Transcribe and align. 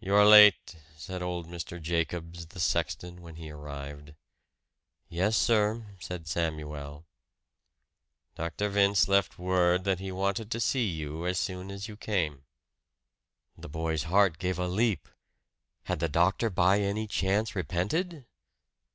"You 0.00 0.14
are 0.14 0.26
late," 0.26 0.76
said 0.98 1.22
old 1.22 1.48
Mr. 1.48 1.80
Jacobs, 1.80 2.44
the 2.44 2.60
sexton, 2.60 3.22
when 3.22 3.36
he 3.36 3.50
arrived. 3.50 4.12
"Yes, 5.08 5.34
sir," 5.34 5.96
said 5.98 6.28
Samuel. 6.28 7.06
"Dr. 8.34 8.68
Vince 8.68 9.08
left 9.08 9.38
word 9.38 9.84
that 9.84 9.98
he 9.98 10.12
wanted 10.12 10.50
to 10.50 10.60
see 10.60 10.84
you 10.86 11.24
as 11.24 11.38
soon 11.38 11.70
as 11.70 11.88
you 11.88 11.96
came." 11.96 12.44
The 13.56 13.70
boy's 13.70 14.02
heart 14.02 14.36
gave 14.38 14.58
a 14.58 14.68
leap. 14.68 15.08
Had 15.84 16.00
the 16.00 16.08
doctor 16.10 16.50
by 16.50 16.80
any 16.80 17.06
chance 17.06 17.56
repented? 17.56 18.26